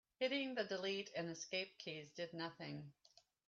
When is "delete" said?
0.63-1.11